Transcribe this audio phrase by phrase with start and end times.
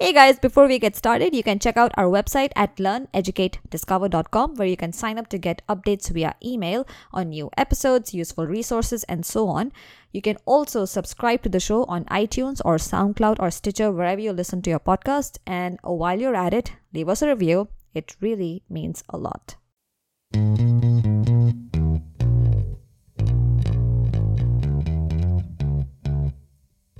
[0.00, 4.68] Hey guys, before we get started, you can check out our website at learneducatediscover.com where
[4.68, 9.26] you can sign up to get updates via email on new episodes, useful resources, and
[9.26, 9.72] so on.
[10.12, 14.32] You can also subscribe to the show on iTunes or SoundCloud or Stitcher, wherever you
[14.32, 15.38] listen to your podcast.
[15.44, 17.66] And while you're at it, leave us a review.
[17.92, 19.56] It really means a lot.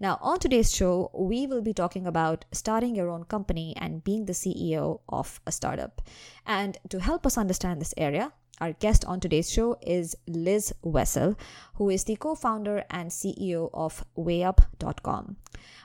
[0.00, 4.26] Now, on today's show, we will be talking about starting your own company and being
[4.26, 6.02] the CEO of a startup.
[6.46, 11.36] And to help us understand this area, our guest on today's show is Liz Wessel,
[11.74, 15.36] who is the co founder and CEO of WayUp.com.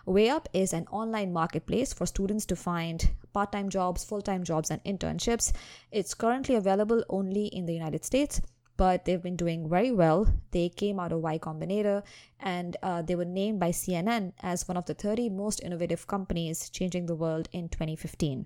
[0.08, 4.72] WayUp is an online marketplace for students to find part time jobs, full time jobs,
[4.72, 5.54] and internships.
[5.92, 8.42] It's currently available only in the United States
[8.78, 10.28] but they've been doing very well.
[10.52, 12.04] They came out of Y Combinator
[12.40, 16.70] and uh, they were named by CNN as one of the 30 most innovative companies
[16.70, 18.46] changing the world in 2015.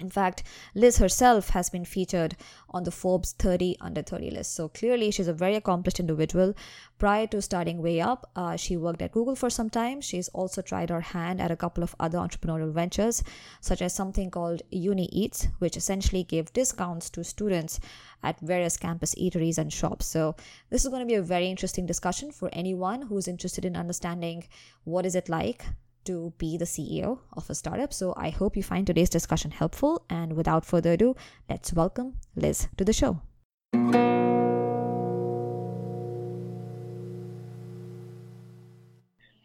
[0.00, 2.36] In fact, Liz herself has been featured
[2.70, 4.54] on the Forbes 30 under 30 list.
[4.54, 6.54] So clearly, she's a very accomplished individual.
[6.98, 10.00] Prior to starting Way Up, uh, she worked at Google for some time.
[10.00, 13.24] She's also tried her hand at a couple of other entrepreneurial ventures,
[13.60, 17.80] such as something called Uni Eats, which essentially gave discounts to students
[18.22, 20.06] at various campus eateries and shops.
[20.06, 20.36] So
[20.70, 24.46] this is going to be a very interesting discussion for anyone who's interested in understanding
[24.84, 25.64] what is it like
[26.08, 27.92] to be the CEO of a startup.
[27.92, 30.04] So I hope you find today's discussion helpful.
[30.08, 31.14] And without further ado,
[31.48, 33.20] let's welcome Liz to the show.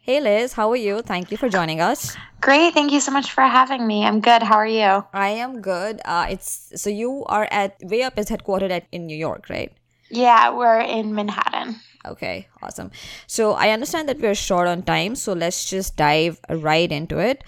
[0.00, 1.00] Hey Liz, how are you?
[1.02, 2.16] Thank you for joining us.
[2.40, 4.04] Great, thank you so much for having me.
[4.04, 4.42] I'm good.
[4.42, 5.04] How are you?
[5.12, 6.00] I am good.
[6.04, 9.72] Uh, it's so you are at Way Up is headquartered at in New York, right?
[10.10, 11.76] Yeah, we're in Manhattan.
[12.06, 12.90] Okay, awesome.
[13.26, 17.44] So I understand that we're short on time, so let's just dive right into it.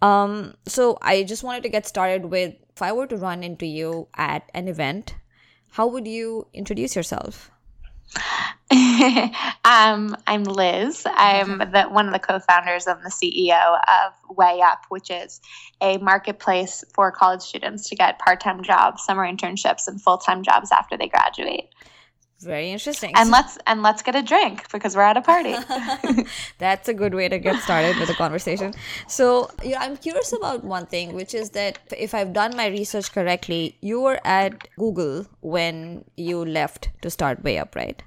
[0.00, 3.66] Um, so I just wanted to get started with if I were to run into
[3.66, 5.14] you at an event,
[5.72, 7.50] how would you introduce yourself?
[8.72, 11.04] um, I'm Liz.
[11.06, 15.40] I'm the, one of the co-founders and the CEO of Way Up, which is
[15.80, 20.96] a marketplace for college students to get part-time jobs, summer internships, and full-time jobs after
[20.96, 21.68] they graduate.
[22.42, 23.12] Very interesting.
[23.16, 25.54] And let's and let's get a drink because we're at a party.
[26.58, 28.72] That's a good way to get started with a conversation.
[29.08, 33.12] So, yeah, I'm curious about one thing, which is that if I've done my research
[33.12, 38.02] correctly, you were at Google when you left to start Way Up, right?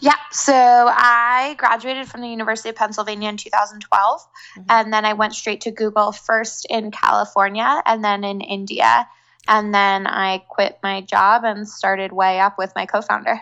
[0.00, 4.62] Yeah, so I graduated from the University of Pennsylvania in 2012, mm-hmm.
[4.68, 9.08] and then I went straight to Google first in California and then in India.
[9.48, 13.40] And then I quit my job and started Way Up with my co founder.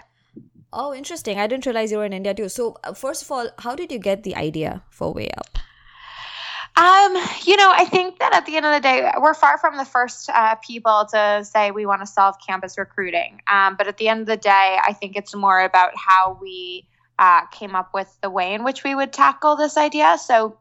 [0.77, 1.39] Oh, interesting.
[1.39, 2.49] I didn't realize you were in India too.
[2.49, 5.57] So, uh, first of all, how did you get the idea for Way Up?
[6.77, 7.15] Um,
[7.45, 9.85] you know, I think that at the end of the day, we're far from the
[9.85, 13.41] first uh, people to say we want to solve campus recruiting.
[13.47, 16.89] Um, but at the end of the day, I think it's more about how we
[17.21, 20.19] uh, came up with the way in which we would tackle this idea.
[20.19, 20.59] So,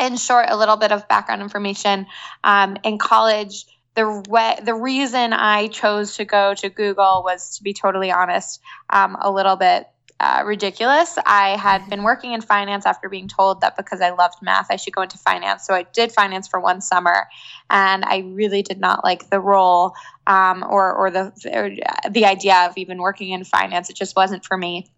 [0.00, 2.06] in short, a little bit of background information.
[2.42, 7.62] Um, in college, the way, the reason I chose to go to Google was, to
[7.62, 8.60] be totally honest,
[8.90, 9.88] um, a little bit
[10.20, 11.18] uh, ridiculous.
[11.26, 14.76] I had been working in finance after being told that because I loved math, I
[14.76, 15.66] should go into finance.
[15.66, 17.26] So I did finance for one summer,
[17.70, 19.92] and I really did not like the role
[20.26, 23.90] um, or or the or the idea of even working in finance.
[23.90, 24.90] It just wasn't for me.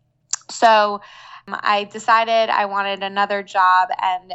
[0.51, 1.01] So.
[1.49, 4.33] Um, I decided I wanted another job, and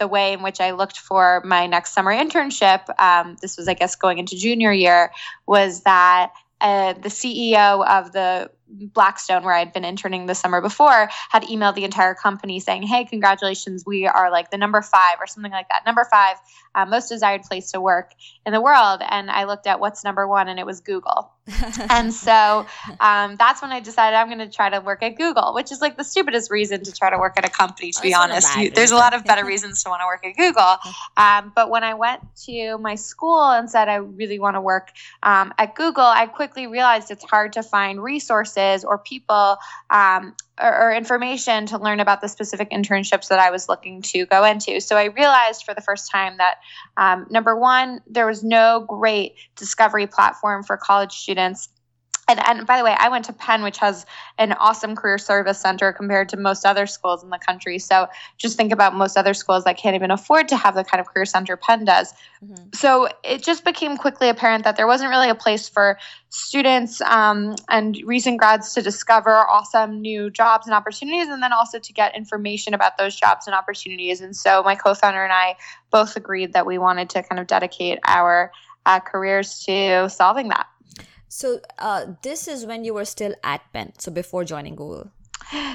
[0.00, 3.74] the way in which I looked for my next summer internship, um, this was, I
[3.74, 5.12] guess, going into junior year,
[5.46, 11.08] was that uh, the CEO of the Blackstone, where I'd been interning the summer before,
[11.30, 15.26] had emailed the entire company saying, Hey, congratulations, we are like the number five or
[15.26, 15.82] something like that.
[15.86, 16.36] Number five,
[16.74, 18.12] uh, most desired place to work
[18.46, 19.02] in the world.
[19.08, 21.32] And I looked at what's number one, and it was Google.
[21.90, 22.66] And so
[23.00, 25.80] um, that's when I decided I'm going to try to work at Google, which is
[25.80, 28.56] like the stupidest reason to try to work at a company, to be honest.
[28.56, 30.76] You, there's a lot of better reasons to want to work at Google.
[31.16, 34.90] Um, but when I went to my school and said I really want to work
[35.22, 39.56] um, at Google, I quickly realized it's hard to find resources resources or people
[39.90, 44.26] um, or, or, information to learn about the specific internships that I was looking to
[44.26, 44.80] go into.
[44.80, 46.56] So I realized for the first time that
[46.96, 51.68] um, number one, there was no great discovery platform for college students
[52.30, 54.06] and, and by the way, I went to Penn, which has
[54.38, 57.78] an awesome career service center compared to most other schools in the country.
[57.78, 61.00] So just think about most other schools that can't even afford to have the kind
[61.00, 62.12] of career center Penn does.
[62.44, 62.68] Mm-hmm.
[62.72, 65.98] So it just became quickly apparent that there wasn't really a place for
[66.28, 71.80] students um, and recent grads to discover awesome new jobs and opportunities, and then also
[71.80, 74.20] to get information about those jobs and opportunities.
[74.20, 75.56] And so my co founder and I
[75.90, 78.52] both agreed that we wanted to kind of dedicate our
[78.86, 80.66] uh, careers to solving that.
[81.32, 85.12] So uh, this is when you were still at Penn, so before joining Google.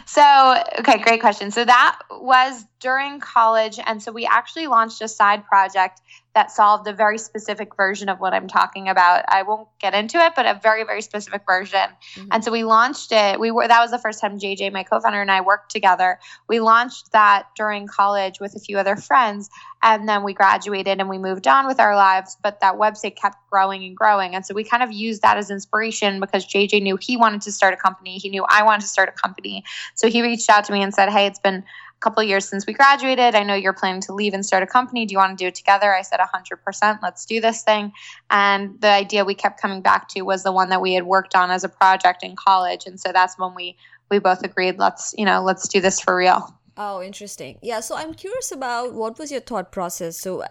[0.06, 1.50] So, okay, great question.
[1.50, 3.80] So that was during college.
[3.84, 6.02] And so we actually launched a side project
[6.36, 9.24] that solved a very specific version of what I'm talking about.
[9.28, 11.80] I won't get into it, but a very, very specific version.
[11.80, 12.28] Mm-hmm.
[12.32, 13.40] And so we launched it.
[13.40, 16.20] We were that was the first time JJ, my co-founder, and I worked together.
[16.48, 19.50] We launched that during college with a few other friends.
[19.82, 22.38] And then we graduated and we moved on with our lives.
[22.44, 24.36] But that website kept growing and growing.
[24.36, 27.52] And so we kind of used that as inspiration because JJ knew he wanted to
[27.52, 28.18] start a company.
[28.18, 29.64] He knew I wanted to start a company.
[29.96, 31.64] So he reached out to me and said, Hey, it's been
[32.00, 33.36] couple years since we graduated.
[33.36, 35.06] I know you're planning to leave and start a company.
[35.06, 35.94] Do you want to do it together?
[35.94, 37.00] I said 100%.
[37.02, 37.92] Let's do this thing.
[38.30, 41.36] And the idea we kept coming back to was the one that we had worked
[41.36, 42.86] on as a project in college.
[42.86, 43.76] And so that's when we
[44.12, 46.56] we both agreed let's, you know, let's do this for real.
[46.78, 47.58] Oh, interesting.
[47.62, 50.20] Yeah, so I'm curious about what was your thought process?
[50.20, 50.44] So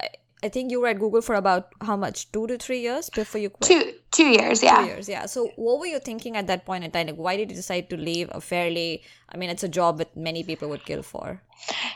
[0.44, 3.41] I think you were at Google for about how much, two to three years before
[3.41, 3.67] you quit.
[3.67, 4.81] Two two years, yeah.
[4.82, 5.25] Two years, yeah.
[5.25, 7.06] So what were you thinking at that point in time?
[7.06, 9.02] Like, why did you decide to leave a fairly?
[9.32, 11.41] I mean, it's a job that many people would kill for.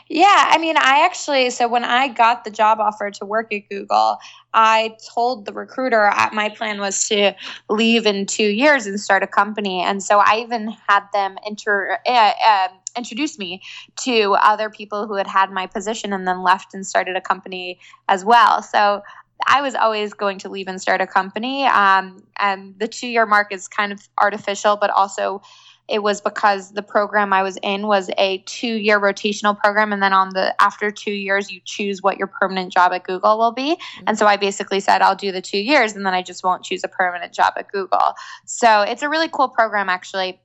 [0.07, 3.69] Yeah, I mean, I actually so when I got the job offer to work at
[3.69, 4.17] Google,
[4.51, 7.35] I told the recruiter my plan was to
[7.69, 11.99] leave in two years and start a company, and so I even had them enter.
[12.03, 13.61] Uh, uh, introduce me
[14.03, 17.79] to other people who had had my position and then left and started a company
[18.07, 18.61] as well.
[18.61, 19.01] So
[19.47, 21.65] I was always going to leave and start a company.
[21.65, 25.41] Um, and the two year mark is kind of artificial, but also
[25.87, 29.91] it was because the program I was in was a two year rotational program.
[29.91, 33.37] And then on the after two years, you choose what your permanent job at Google
[33.37, 33.75] will be.
[33.75, 34.03] Mm-hmm.
[34.07, 36.63] And so I basically said, I'll do the two years and then I just won't
[36.63, 38.13] choose a permanent job at Google.
[38.45, 40.39] So it's a really cool program, actually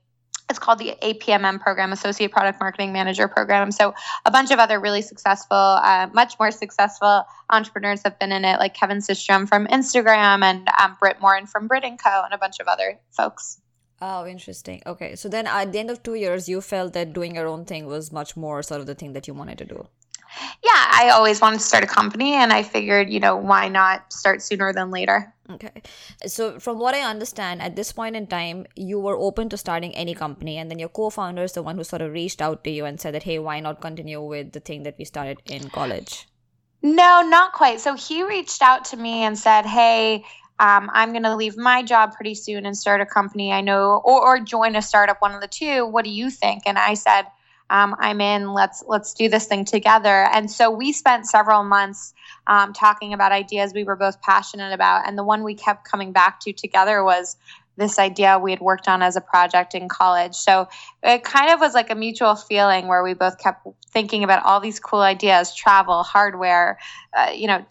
[0.49, 3.71] it's called the APMM program, Associate Product Marketing Manager program.
[3.71, 3.93] So
[4.25, 8.59] a bunch of other really successful, uh, much more successful entrepreneurs have been in it,
[8.59, 12.21] like Kevin Systrom from Instagram and um, Brit Morin from Brit & Co.
[12.23, 13.59] and a bunch of other folks.
[14.01, 14.83] Oh, interesting.
[14.85, 17.65] Okay, so then at the end of two years, you felt that doing your own
[17.65, 19.87] thing was much more sort of the thing that you wanted to do
[20.97, 24.41] I always wanted to start a company and I figured, you know, why not start
[24.41, 25.33] sooner than later?
[25.51, 25.83] Okay.
[26.25, 29.93] So, from what I understand, at this point in time, you were open to starting
[29.93, 32.63] any company, and then your co founder is the one who sort of reached out
[32.63, 35.41] to you and said that, hey, why not continue with the thing that we started
[35.45, 36.27] in college?
[36.81, 37.79] No, not quite.
[37.79, 40.23] So, he reached out to me and said, hey,
[40.59, 43.51] um, I'm going to leave my job pretty soon and start a company.
[43.51, 45.85] I know, or, or join a startup, one of the two.
[45.85, 46.63] What do you think?
[46.65, 47.23] And I said,
[47.69, 48.53] um, I'm in.
[48.53, 50.27] Let's let's do this thing together.
[50.31, 52.13] And so we spent several months
[52.47, 56.11] um, talking about ideas we were both passionate about, and the one we kept coming
[56.11, 57.37] back to together was
[57.77, 60.35] this idea we had worked on as a project in college.
[60.35, 60.69] So
[61.03, 64.59] it kind of was like a mutual feeling where we both kept thinking about all
[64.59, 66.79] these cool ideas, travel, hardware,
[67.15, 67.65] uh, you know,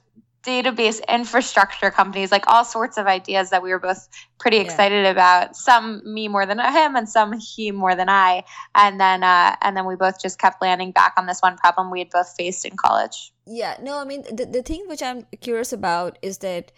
[0.44, 4.08] database infrastructure companies, like all sorts of ideas that we were both
[4.38, 5.10] pretty excited yeah.
[5.10, 5.56] about.
[5.56, 8.44] Some me more than him, and some he more than I.
[8.74, 11.91] And then, uh, and then we both just kept landing back on this one problem
[11.91, 13.32] we had both faced in college.
[13.46, 16.72] Yeah, no, I mean the the thing which I'm curious about is that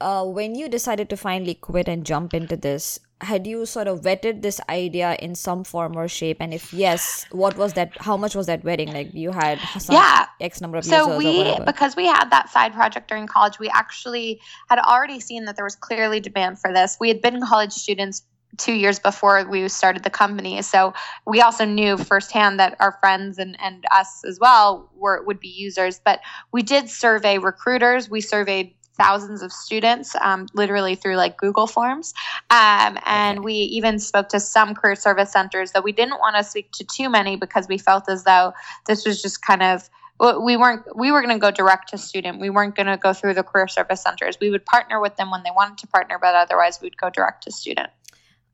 [0.00, 4.02] uh, when you decided to finally quit and jump into this, had you sort of
[4.02, 6.38] vetted this idea in some form or shape?
[6.40, 8.92] And if yes what was that how much was that vetting?
[8.92, 9.58] Like you had
[9.88, 10.26] yeah.
[10.40, 14.40] X number of so we because we had that side project during college we actually
[14.68, 16.96] had already seen that there was clearly demand for this.
[17.00, 18.22] We had been college students
[18.56, 20.62] two years before we started the company.
[20.62, 20.94] So
[21.26, 25.48] we also knew firsthand that our friends and, and us as well were would be
[25.48, 26.00] users.
[26.04, 26.20] But
[26.52, 28.08] we did survey recruiters.
[28.08, 32.12] We surveyed thousands of students, um, literally through like Google Forms.
[32.50, 33.44] Um, and okay.
[33.44, 36.84] we even spoke to some career service centers that we didn't want to speak to
[36.84, 38.52] too many because we felt as though
[38.86, 39.88] this was just kind of
[40.20, 43.12] we weren't we were going to go direct to student we weren't going to go
[43.12, 46.18] through the career service centers we would partner with them when they wanted to partner
[46.20, 47.88] but otherwise we'd go direct to student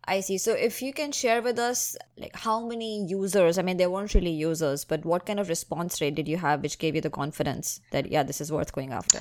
[0.06, 0.38] I see.
[0.38, 4.12] So if you can share with us like how many users, I mean they weren't
[4.14, 7.10] really users, but what kind of response rate did you have which gave you the
[7.10, 9.20] confidence that yeah, this is worth going after?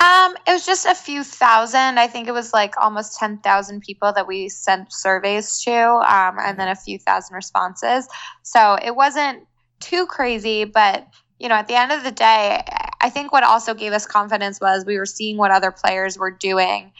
[0.00, 1.98] Um, it was just a few thousand.
[1.98, 6.58] I think it was like almost 10,000 people that we sent surveys to, um, and
[6.58, 8.08] then a few thousand responses.
[8.42, 9.46] So it wasn't
[9.80, 11.06] too crazy, but
[11.38, 12.62] you know, at the end of the day,
[13.00, 16.30] I think what also gave us confidence was we were seeing what other players were
[16.30, 16.92] doing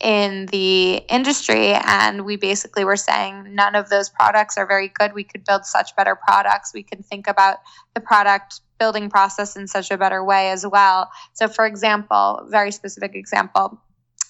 [0.00, 5.12] in the industry and we basically were saying none of those products are very good.
[5.12, 6.72] We could build such better products.
[6.72, 7.58] We can think about
[7.94, 11.10] the product building process in such a better way as well.
[11.32, 13.80] So for example very specific example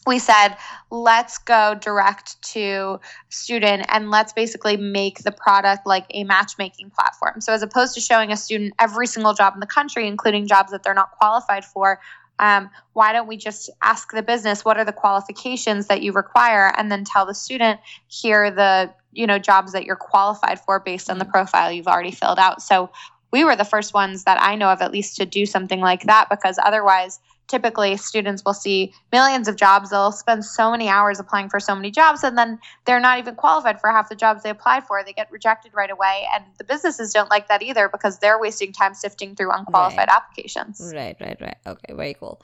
[0.06, 0.56] we said
[0.90, 2.98] let's go direct to
[3.28, 7.42] student and let's basically make the product like a matchmaking platform.
[7.42, 10.72] So as opposed to showing a student every single job in the country including jobs
[10.72, 12.00] that they're not qualified for
[12.38, 16.72] um, why don't we just ask the business what are the qualifications that you require?
[16.76, 20.80] And then tell the student here are the you know jobs that you're qualified for
[20.80, 22.62] based on the profile you've already filled out.
[22.62, 22.90] So
[23.30, 26.04] we were the first ones that i know of at least to do something like
[26.04, 29.90] that because otherwise typically students will see millions of jobs.
[29.90, 33.34] They'll spend so many hours applying for so many jobs and then they're not even
[33.34, 35.02] qualified for half the jobs they applied for.
[35.02, 38.72] They get rejected right away and the businesses don't like that either because they're wasting
[38.72, 40.08] time sifting through unqualified right.
[40.08, 40.92] applications.
[40.94, 41.56] Right right right.
[41.66, 42.40] Okay very cool.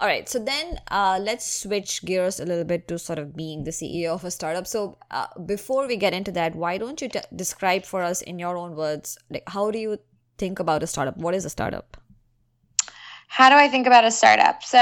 [0.00, 3.64] All right so then uh, let's switch gears a little bit to sort of being
[3.64, 4.66] the ceo of a startup.
[4.66, 8.38] So uh, before we get into that why don't you t- describe for us in
[8.38, 9.98] your own words like how do you
[10.38, 11.16] think about a startup?
[11.16, 11.96] What is a startup
[13.28, 14.62] how do I think about a startup?
[14.62, 14.78] So,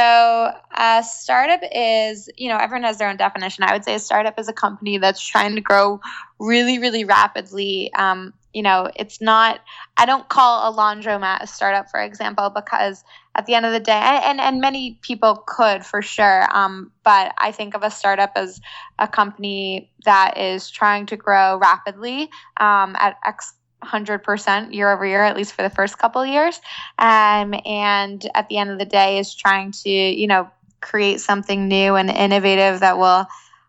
[0.77, 3.65] a startup is, you know, everyone has their own definition.
[3.65, 6.01] I would say a startup is a company that's trying to grow
[6.39, 7.93] really, really rapidly.
[7.95, 9.61] Um, you know, it's not,
[9.97, 13.03] I don't call a laundromat a startup, for example, because
[13.35, 17.35] at the end of the day, and, and many people could for sure, um, but
[17.37, 18.61] I think of a startup as
[18.99, 25.23] a company that is trying to grow rapidly um, at X 100% year over year,
[25.23, 26.61] at least for the first couple of years.
[26.99, 30.51] Um, and at the end of the day, is trying to, you know,
[30.81, 33.27] create something new and innovative that will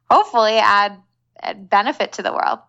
[0.09, 0.97] hopefully add,
[1.41, 2.59] add benefit to the world.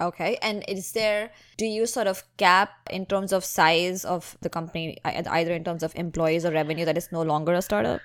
[0.00, 0.38] Okay.
[0.40, 4.96] And is there, do you sort of cap in terms of size of the company,
[5.04, 8.00] either in terms of employees or revenue, that is no longer a startup?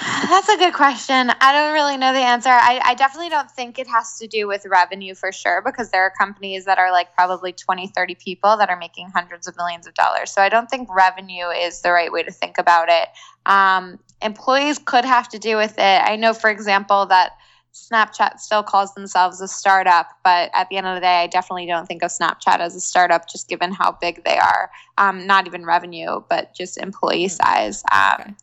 [0.00, 1.30] That's a good question.
[1.40, 2.48] I don't really know the answer.
[2.48, 6.02] I, I, definitely don't think it has to do with revenue for sure, because there
[6.02, 9.86] are companies that are like probably 20, 30 people that are making hundreds of millions
[9.86, 10.32] of dollars.
[10.32, 13.08] So I don't think revenue is the right way to think about it.
[13.46, 16.02] Um, employees could have to do with it.
[16.02, 17.32] I know, for example, that
[17.72, 21.66] Snapchat still calls themselves a startup, but at the end of the day, I definitely
[21.66, 24.70] don't think of Snapchat as a startup, just given how big they are.
[24.98, 27.28] Um, not even revenue, but just employee hmm.
[27.28, 27.84] size.
[27.92, 28.34] Um, okay.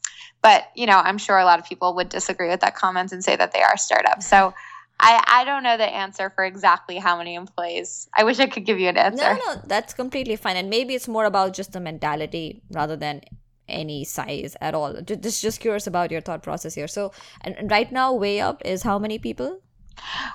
[0.41, 3.23] But you know, I'm sure a lot of people would disagree with that comment and
[3.23, 4.27] say that they are startups.
[4.27, 4.53] So
[4.99, 8.07] I, I don't know the answer for exactly how many employees.
[8.15, 9.23] I wish I could give you an answer.
[9.23, 10.57] No, no, that's completely fine.
[10.57, 13.21] And maybe it's more about just the mentality rather than
[13.67, 15.01] any size at all.
[15.01, 16.87] Just just curious about your thought process here.
[16.87, 19.59] So, and, and right now, way up is how many people?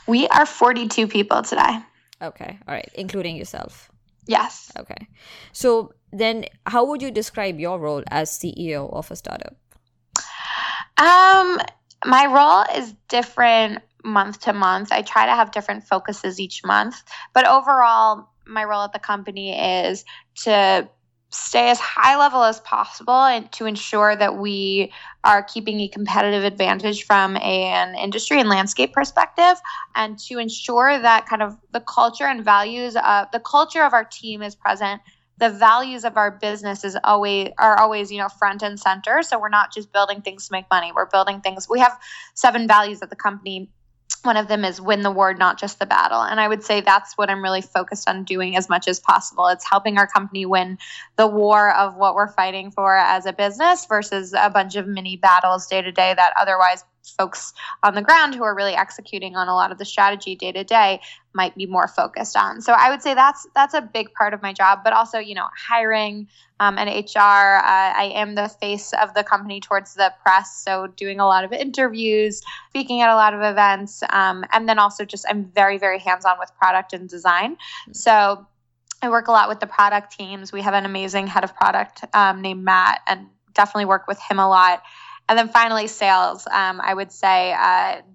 [0.07, 1.79] We are 42 people today.
[2.21, 3.91] Okay, all right, including yourself.
[4.27, 4.73] Yes.
[4.79, 5.07] Okay.
[5.53, 9.55] So then, how would you describe your role as CEO of a startup?
[10.99, 11.59] Um,
[12.05, 14.93] my role is different month to month.
[14.93, 17.03] I try to have different focuses each month,
[17.35, 20.05] but overall, my role at the company is
[20.45, 20.89] to
[21.31, 24.93] stay as high level as possible and to ensure that we
[25.25, 29.61] are keeping a competitive advantage from an industry and landscape perspective
[29.95, 34.05] and to ensure that kind of the culture and values of the culture of our
[34.05, 35.03] team is present
[35.39, 39.23] the values of our business is always are always you know front and center.
[39.23, 40.93] So we're not just building things to make money.
[40.95, 41.69] We're building things.
[41.69, 41.99] We have
[42.35, 43.71] seven values at the company.
[44.23, 46.21] One of them is win the war not just the battle.
[46.21, 49.47] And i would say that's what i'm really focused on doing as much as possible.
[49.49, 50.79] It's helping our company win
[51.17, 55.17] the war of what we're fighting for as a business versus a bunch of mini
[55.17, 59.49] battles day to day that otherwise folks on the ground who are really executing on
[59.49, 61.01] a lot of the strategy day to day
[61.33, 62.61] might be more focused on.
[62.61, 65.35] So I would say that's that's a big part of my job, but also you
[65.35, 66.29] know hiring
[66.61, 67.19] um, and HR.
[67.19, 71.45] Uh, I am the face of the company towards the press, so doing a lot
[71.45, 75.79] of interviews, speaking at a lot of events, um, and then also just I'm very
[75.79, 77.55] very hands on with product and design.
[77.55, 77.93] Mm-hmm.
[77.93, 78.47] So
[79.03, 80.53] I work a lot with the product teams.
[80.53, 84.39] We have an amazing head of product um, named Matt, and definitely work with him
[84.39, 84.83] a lot.
[85.29, 86.47] And then finally, sales.
[86.47, 87.55] Um, I would say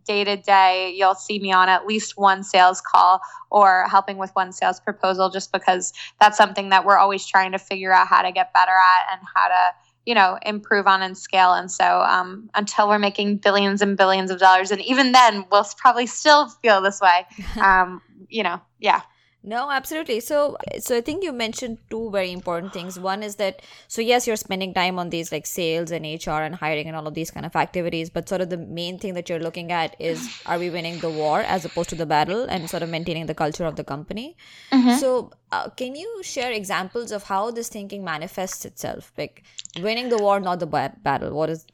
[0.06, 4.32] day to day, you'll see me on at least one sales call or helping with
[4.34, 8.22] one sales proposal, just because that's something that we're always trying to figure out how
[8.22, 9.76] to get better at and how to
[10.06, 11.54] you know improve on and scale.
[11.54, 15.66] And so um, until we're making billions and billions of dollars and even then we'll
[15.78, 17.26] probably still feel this way.
[17.62, 18.02] Um,
[18.32, 19.02] you know yeah
[19.44, 20.20] No, absolutely.
[20.20, 23.00] So, so I think you mentioned two very important things.
[23.00, 26.54] One is that, so yes, you're spending time on these like sales and HR and
[26.54, 29.30] hiring and all of these kind of activities, but sort of the main thing that
[29.30, 32.70] you're looking at is are we winning the war as opposed to the battle and
[32.70, 34.38] sort of maintaining the culture of the company.
[34.72, 35.00] Mm-hmm.
[35.00, 39.12] So, uh, can you share examples of how this thinking manifests itself?
[39.18, 39.44] Like
[39.82, 41.34] winning the war, not the battle.
[41.34, 41.66] What is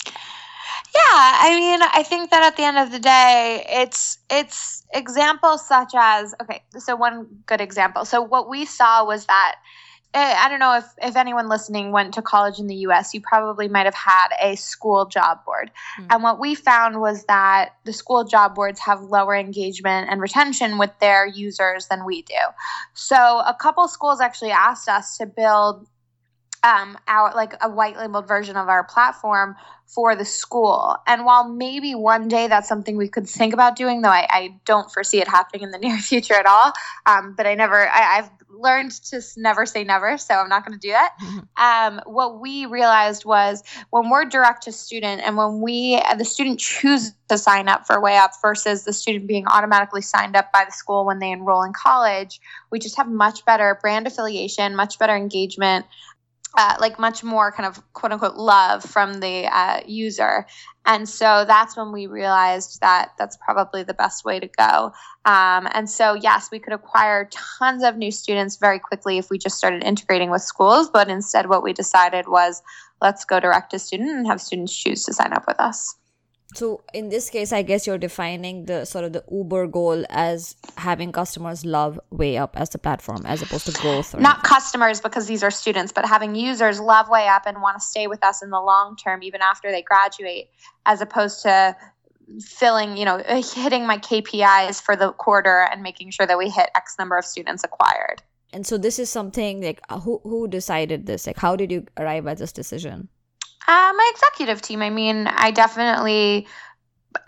[1.00, 5.94] I mean, I think that at the end of the day, it's it's examples such
[5.96, 6.64] as okay.
[6.78, 8.06] So one good example.
[8.06, 9.56] So what we saw was that
[10.14, 13.22] eh, I don't know if, if anyone listening went to college in the US, you
[13.22, 15.72] probably might have had a school job board.
[16.00, 16.08] Mm-hmm.
[16.12, 20.78] And what we found was that the school job boards have lower engagement and retention
[20.78, 22.36] with their users than we do.
[22.94, 25.88] So a couple schools actually asked us to build
[26.68, 29.56] um, our like a white labeled version of our platform
[29.86, 30.98] for the school.
[31.08, 34.60] And while maybe one day that's something we could think about doing, though I, I
[34.66, 36.74] don't foresee it happening in the near future at all.
[37.06, 40.78] Um, but I never, I, have learned to never say never, so I'm not going
[40.78, 41.14] to do that.
[41.24, 41.64] Mm-hmm.
[41.64, 46.60] Um, what we realized was when we're direct to student and when we, the student
[46.60, 50.66] chooses to sign up for Way Up versus the student being automatically signed up by
[50.66, 55.00] the school when they enroll in college, we just have much better brand affiliation, much
[55.00, 55.86] better engagement
[56.56, 60.46] uh, like much more kind of quote unquote love from the uh, user.
[60.86, 64.92] And so that's when we realized that that's probably the best way to go.
[65.26, 69.38] Um, and so, yes, we could acquire tons of new students very quickly if we
[69.38, 70.90] just started integrating with schools.
[70.90, 72.62] But instead, what we decided was
[73.02, 75.96] let's go direct to student and have students choose to sign up with us
[76.56, 80.56] so in this case i guess you're defining the sort of the uber goal as
[80.78, 84.44] having customers love way up as the platform as opposed to growth not anything.
[84.44, 88.08] customers because these are students but having users love way up and want to stay
[88.08, 90.50] with us in the long term even after they graduate
[90.86, 91.76] as opposed to
[92.42, 93.18] filling you know
[93.56, 97.26] hitting my kpis for the quarter and making sure that we hit x number of
[97.26, 98.22] students acquired.
[98.54, 101.28] And so this is something like who who decided this?
[101.28, 103.10] Like how did you arrive at this decision
[103.68, 104.82] uh, my executive team.
[104.82, 106.48] I mean, I definitely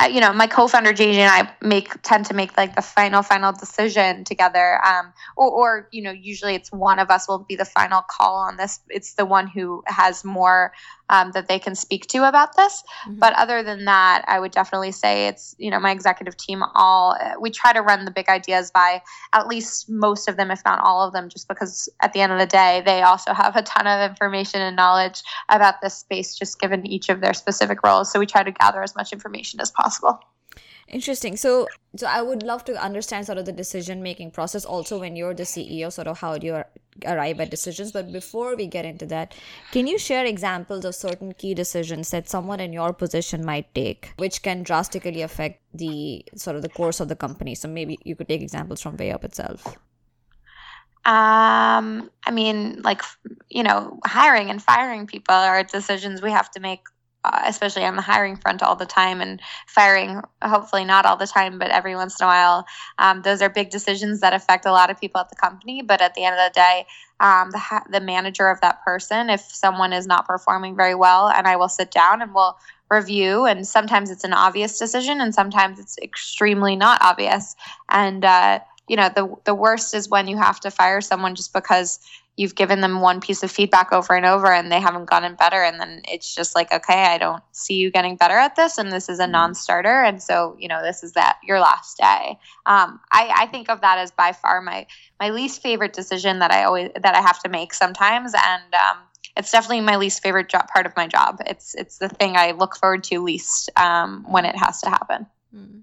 [0.10, 3.52] you know, my co-founder JJ and I make tend to make like the final final
[3.52, 4.84] decision together.
[4.86, 8.36] Um, or, or you know, usually it's one of us will be the final call
[8.36, 8.80] on this.
[8.90, 10.74] It's the one who has more
[11.10, 12.84] um, that they can speak to about this.
[13.06, 13.20] Mm-hmm.
[13.20, 16.64] But other than that, I would definitely say it's you know my executive team.
[16.76, 19.02] All we try to run the big ideas by
[19.34, 22.32] at least most of them, if not all of them, just because at the end
[22.32, 26.36] of the day, they also have a ton of information and knowledge about this space,
[26.36, 28.12] just given each of their specific roles.
[28.12, 30.20] So we try to gather as much information as possible.
[30.90, 31.38] Interesting.
[31.38, 34.66] So, so I would love to understand sort of the decision making process.
[34.66, 36.64] Also, when you're the CEO, sort of how do you
[37.06, 37.92] arrive at decisions?
[37.92, 39.36] But before we get into that,
[39.72, 44.14] can you share examples of certain key decisions that someone in your position might take,
[44.18, 47.54] which can drastically affect the sort of the course of the company?
[47.54, 49.78] So maybe you could take examples from Way Up itself.
[51.06, 53.04] Um, I mean, like
[53.50, 56.82] you know, hiring and firing people are decisions we have to make
[57.46, 61.60] especially on the hiring front all the time and firing hopefully not all the time
[61.60, 62.66] but every once in a while.
[62.98, 66.02] Um, those are big decisions that affect a lot of people at the company but
[66.02, 66.86] at the end of the day
[67.20, 71.30] um, the, ha- the manager of that person if someone is not performing very well
[71.30, 72.56] and i will sit down and we'll
[72.90, 77.56] review and sometimes it's an obvious decision and sometimes it's extremely not obvious.
[77.90, 81.54] And uh, you know the the worst is when you have to fire someone just
[81.54, 82.00] because
[82.40, 85.62] you've given them one piece of feedback over and over and they haven't gotten better.
[85.62, 88.78] And then it's just like okay i don't see you getting better at this.
[88.78, 89.34] And this is a mm-hmm.
[89.34, 90.04] non-starter.
[90.04, 92.40] And so you know this is that your last day.
[92.66, 94.88] Um, I, I think of that as by far my
[95.20, 98.34] my least favorite decision that i always that i have to make sometimes.
[98.34, 99.00] And um,
[99.36, 101.42] it's definitely my least favorite job part of my job.
[101.46, 105.28] It's it's the thing i look forward to least um, when it has to happen.
[105.54, 105.82] Mm.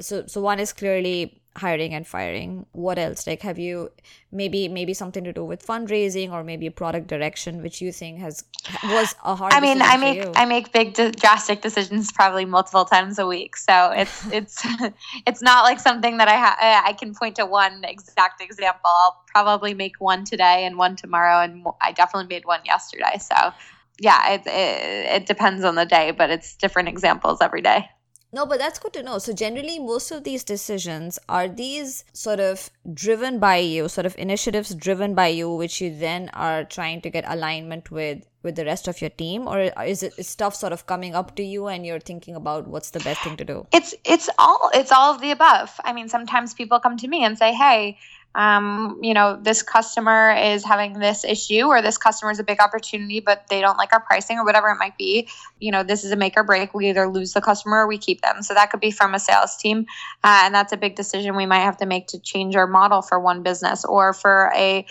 [0.00, 2.66] so so one is clearly hiring and firing.
[2.72, 3.26] What else?
[3.26, 3.90] Like have you
[4.30, 8.18] maybe maybe something to do with fundraising or maybe a product direction which you think
[8.18, 8.44] has
[8.84, 13.18] was a hard i mean i make i make big drastic decisions probably multiple times
[13.18, 13.56] a week.
[13.56, 14.66] So it's it's
[15.26, 18.80] it's not like something that i ha- i can point to one exact example.
[18.84, 23.18] I'll probably make one today and one tomorrow and i definitely made one yesterday.
[23.18, 23.52] So
[24.00, 27.86] yeah it, it, it depends on the day but it's different examples every day
[28.34, 29.18] no, but that's good to know.
[29.18, 34.16] So generally, most of these decisions are these sort of driven by you, sort of
[34.16, 38.64] initiatives driven by you, which you then are trying to get alignment with with the
[38.64, 41.66] rest of your team, or is it is stuff sort of coming up to you
[41.68, 43.66] and you're thinking about what's the best thing to do?
[43.70, 45.78] It's it's all it's all of the above.
[45.84, 47.98] I mean, sometimes people come to me and say, "Hey,
[48.34, 52.60] um, you know, this customer is having this issue or this customer is a big
[52.60, 55.28] opportunity, but they don't like our pricing or whatever it might be.
[55.58, 56.72] You know, this is a make or break.
[56.72, 58.42] We either lose the customer or we keep them.
[58.42, 59.86] So that could be from a sales team.
[60.24, 63.02] Uh, and that's a big decision we might have to make to change our model
[63.02, 64.86] for one business or for a,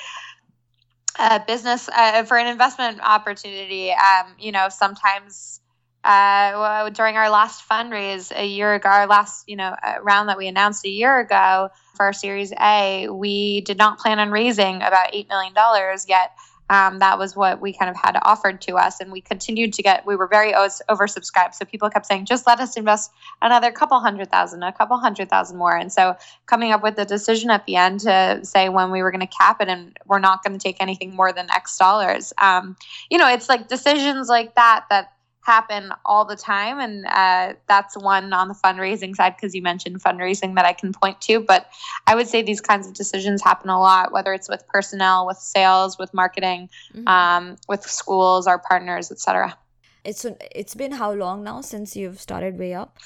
[1.17, 3.91] a business uh, for an investment opportunity.
[3.91, 5.61] Um, you know, sometimes
[6.03, 10.37] uh, during our last fundraise a year ago, our last you know uh, round that
[10.37, 14.77] we announced a year ago for our Series A, we did not plan on raising
[14.77, 16.31] about eight million dollars yet.
[16.71, 19.83] Um, that was what we kind of had offered to us, and we continued to
[19.83, 20.05] get.
[20.05, 23.11] We were very oversubscribed, so people kept saying, "Just let us invest
[23.41, 27.03] another couple hundred thousand, a couple hundred thousand more." And so, coming up with the
[27.03, 30.19] decision at the end to say when we were going to cap it, and we're
[30.19, 32.31] not going to take anything more than X dollars.
[32.41, 32.77] Um,
[33.09, 35.11] you know, it's like decisions like that that
[35.43, 36.80] happen all the time.
[36.80, 40.93] And uh, that's one on the fundraising side because you mentioned fundraising that i can
[40.93, 41.39] point to.
[41.39, 41.69] But
[42.08, 45.38] i would say these kinds of decisions happen a lot whether it's with personnel with
[45.38, 47.08] sales with marketing mm-hmm.
[47.08, 49.58] um, with schools our partners etc
[50.04, 50.25] it's
[50.56, 52.97] it's been how long now since you've started way up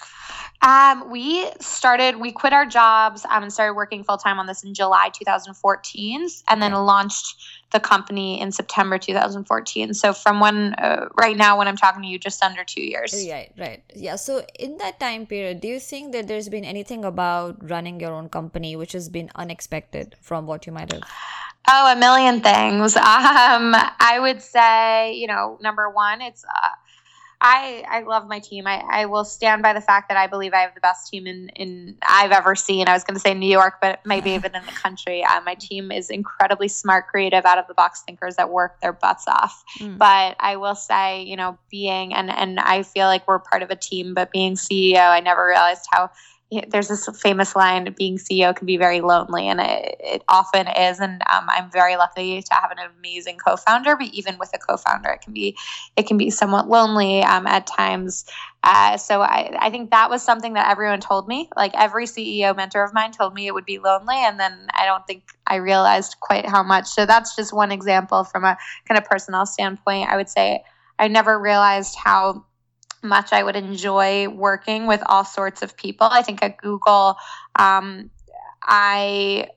[0.62, 4.74] um, we started we quit our jobs um, and started working full-time on this in
[4.74, 7.36] july 2014 and then launched
[7.72, 9.94] the company in September 2014.
[9.94, 13.14] So from when uh, right now when I'm talking to you just under 2 years.
[13.30, 13.84] Right, right.
[13.94, 18.00] Yeah, so in that time period, do you think that there's been anything about running
[18.00, 21.04] your own company which has been unexpected from what you might have
[21.68, 22.96] Oh, a million things.
[23.06, 26.70] Um, I would say, you know, number one, it's uh,
[27.48, 28.66] I I love my team.
[28.66, 31.28] I, I will stand by the fact that I believe I have the best team
[31.28, 32.88] in, in I've ever seen.
[32.88, 35.24] I was going to say New York, but maybe even in the country.
[35.24, 38.94] Uh, my team is incredibly smart, creative, out of the box thinkers that work their
[38.94, 39.64] butts off.
[39.80, 40.00] Mm.
[40.00, 43.70] But I will say, you know, being and and I feel like we're part of
[43.70, 44.16] a team.
[44.16, 46.10] But being CEO, I never realized how
[46.70, 51.00] there's this famous line being ceo can be very lonely and it, it often is
[51.00, 55.10] and um, i'm very lucky to have an amazing co-founder but even with a co-founder
[55.10, 55.56] it can be
[55.96, 58.26] it can be somewhat lonely um, at times.
[58.64, 61.50] Uh, so I, I think that was something that everyone told me.
[61.56, 64.86] Like every ceo mentor of mine told me it would be lonely and then i
[64.86, 66.88] don't think i realized quite how much.
[66.88, 70.10] So that's just one example from a kind of personal standpoint.
[70.10, 70.64] I would say
[70.98, 72.46] i never realized how
[73.06, 76.08] much I would enjoy working with all sorts of people.
[76.12, 77.16] I think at Google,
[77.56, 78.10] um,
[78.62, 79.48] I,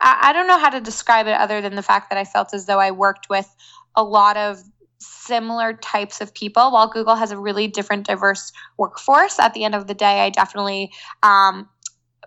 [0.00, 2.66] I don't know how to describe it other than the fact that I felt as
[2.66, 3.52] though I worked with
[3.96, 4.62] a lot of
[4.98, 6.70] similar types of people.
[6.70, 10.30] While Google has a really different, diverse workforce, at the end of the day, I
[10.30, 11.68] definitely um,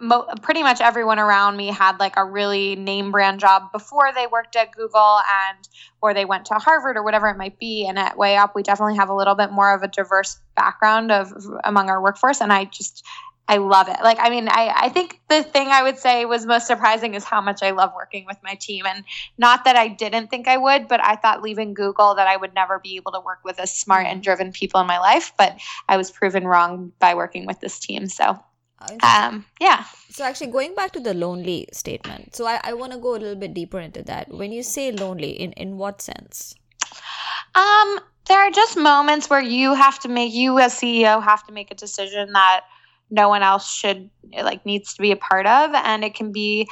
[0.02, 4.28] mo- pretty much everyone around me had like a really name brand job before they
[4.28, 5.68] worked at Google and
[6.02, 7.86] or they went to Harvard or whatever it might be.
[7.88, 11.12] And at Way Up, we definitely have a little bit more of a diverse background
[11.12, 11.34] of
[11.64, 12.42] among our workforce.
[12.42, 13.04] And I just
[13.50, 13.98] I love it.
[14.04, 17.24] Like, I mean, I, I think the thing I would say was most surprising is
[17.24, 18.86] how much I love working with my team.
[18.86, 19.06] And
[19.38, 22.54] not that I didn't think I would, but I thought leaving Google that I would
[22.54, 25.32] never be able to work with as smart and driven people in my life.
[25.38, 25.58] But
[25.88, 28.08] I was proven wrong by working with this team.
[28.08, 28.38] So
[29.04, 29.86] um, yeah.
[30.10, 33.18] So actually, going back to the lonely statement, so I, I want to go a
[33.18, 34.30] little bit deeper into that.
[34.30, 36.56] When you say lonely, in in what sense?
[37.56, 41.54] Um, there are just moments where you have to make you as CEO have to
[41.54, 42.62] make a decision that
[43.10, 46.68] no one else should like needs to be a part of, and it can be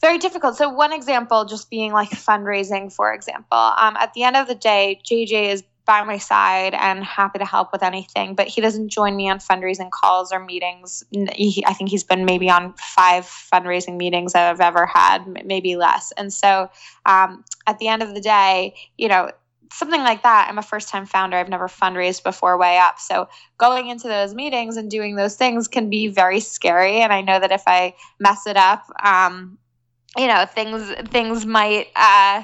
[0.00, 0.56] very difficult.
[0.56, 3.58] So one example, just being like fundraising, for example.
[3.58, 7.46] Um, at the end of the day, JJ is by my side and happy to
[7.46, 8.34] help with anything.
[8.34, 11.02] But he doesn't join me on fundraising calls or meetings.
[11.32, 15.76] He, I think he's been maybe on five fundraising meetings that I've ever had, maybe
[15.76, 16.12] less.
[16.18, 16.70] And so
[17.06, 19.30] um, at the end of the day, you know,
[19.72, 20.46] something like that.
[20.48, 21.38] I'm a first time founder.
[21.38, 22.98] I've never fundraised before way up.
[22.98, 27.00] So going into those meetings and doing those things can be very scary.
[27.00, 29.56] And I know that if I mess it up, um,
[30.18, 32.42] you know, things things might uh,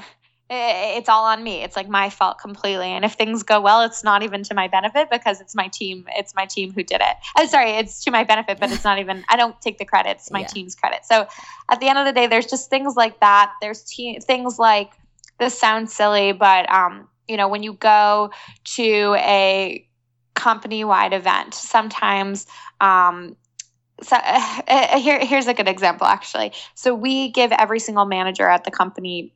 [0.51, 1.63] it's all on me.
[1.63, 2.89] It's like my fault completely.
[2.89, 6.07] And if things go well, it's not even to my benefit because it's my team.
[6.17, 7.17] It's my team who did it.
[7.37, 9.25] I'm sorry, it's to my benefit, but it's not even.
[9.29, 10.11] I don't take the credit.
[10.11, 10.47] It's my yeah.
[10.47, 11.05] team's credit.
[11.05, 11.27] So
[11.71, 13.53] at the end of the day, there's just things like that.
[13.63, 14.93] There's te- things like
[15.39, 18.31] this sounds silly, but um, you know, when you go
[18.65, 19.87] to a
[20.35, 22.47] company-wide event, sometimes
[22.83, 23.35] um,
[24.03, 28.49] so uh, uh, here, here's a good example actually so we give every single manager
[28.49, 29.33] at the company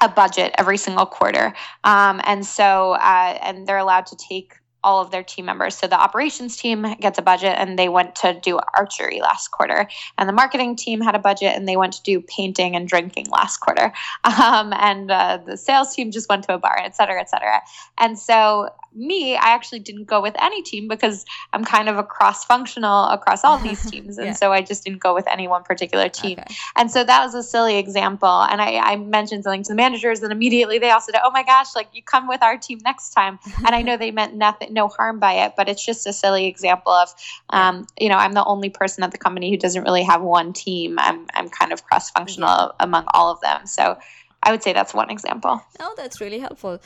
[0.00, 1.54] a budget every single quarter.
[1.84, 5.74] Um, and so, uh, and they're allowed to take all of their team members.
[5.74, 9.88] So the operations team gets a budget and they went to do archery last quarter.
[10.16, 13.26] And the marketing team had a budget and they went to do painting and drinking
[13.30, 13.92] last quarter.
[14.38, 17.60] Um, and uh, the sales team just went to a bar, et cetera, et cetera.
[17.98, 22.02] And so me, I actually didn't go with any team because I'm kind of a
[22.02, 24.18] cross functional across all these teams.
[24.18, 24.32] And yeah.
[24.32, 26.38] so I just didn't go with any one particular team.
[26.38, 26.54] Okay.
[26.76, 28.28] And so that was a silly example.
[28.28, 31.42] And I, I, mentioned something to the managers, and immediately they all said, Oh my
[31.42, 33.38] gosh, like you come with our team next time.
[33.58, 36.46] and I know they meant nothing, no harm by it, but it's just a silly
[36.46, 37.08] example of,
[37.50, 40.52] um, you know, I'm the only person at the company who doesn't really have one
[40.52, 40.98] team.
[40.98, 42.70] I'm, I'm kind of cross functional yeah.
[42.80, 43.66] among all of them.
[43.66, 43.98] So
[44.42, 45.60] I would say that's one example.
[45.80, 46.80] Oh, that's really helpful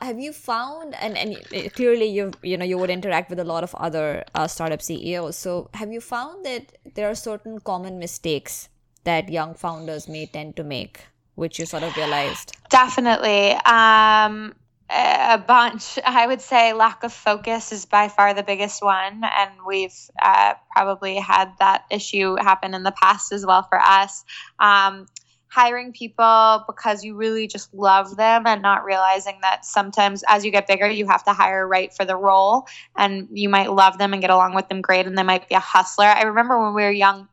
[0.00, 3.62] have you found and and clearly you you know you would interact with a lot
[3.62, 8.68] of other uh, startup CEOs so have you found that there are certain common mistakes
[9.04, 14.54] that young founders may tend to make which you sort of realized definitely um
[14.90, 15.98] a bunch.
[16.04, 20.54] I would say lack of focus is by far the biggest one and we've uh,
[20.72, 24.24] probably had that issue happen in the past as well for us.
[24.58, 25.06] Um,
[25.48, 30.50] hiring people because you really just love them and not realizing that sometimes as you
[30.50, 32.66] get bigger you have to hire right for the role
[32.96, 35.54] and you might love them and get along with them great and they might be
[35.54, 36.06] a hustler.
[36.06, 37.28] I remember when we were young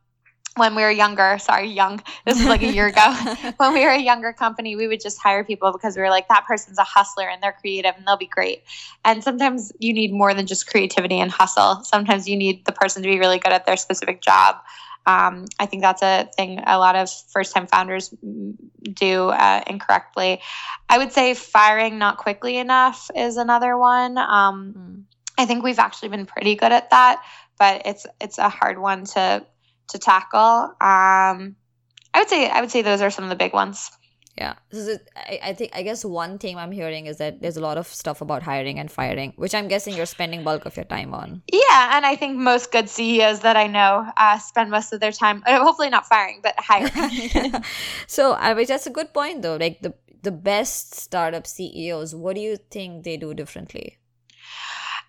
[0.58, 3.16] when we were younger, sorry, young, this is like a year ago,
[3.58, 6.28] when we were a younger company, we would just hire people because we were like,
[6.28, 8.64] that person's a hustler and they're creative and they'll be great.
[9.06, 11.84] And sometimes you need more than just creativity and hustle.
[11.84, 14.58] Sometimes you need the person to be really good at their specific job
[15.06, 18.14] um, I think that's a thing a lot of first time founders
[18.94, 20.42] do uh, incorrectly.
[20.90, 24.18] I would say firing not quickly enough is another one.
[24.18, 25.04] Um, mm.
[25.38, 27.24] I think we've actually been pretty good at that,
[27.58, 29.44] but it's it's a hard one to
[29.92, 30.76] to tackle.
[30.82, 31.56] Um,
[32.14, 33.92] I would say I would say those are some of the big ones.
[34.38, 34.56] Yeah.
[34.70, 37.62] This is I, I think i guess one thing i'm hearing is that there's a
[37.62, 40.86] lot of stuff about hiring and firing which i'm guessing you're spending bulk of your
[40.86, 41.42] time on.
[41.52, 41.98] Yeah.
[41.98, 45.44] And i think most good ceos that i know uh, spend most of their time
[45.46, 47.54] uh, hopefully not firing but hiring.
[48.08, 49.58] So i mean that's a good point though.
[49.58, 53.98] Like the the best startup ceos what do you think they do differently